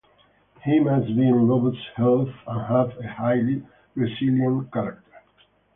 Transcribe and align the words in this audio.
He 0.65 0.79
must 0.79 1.05
be 1.15 1.27
in 1.27 1.47
robust 1.47 1.77
health 1.95 2.29
and 2.47 2.61
have 2.65 2.97
a 2.97 3.07
highly 3.07 3.61
resilient 3.93 4.73
character. 4.73 5.03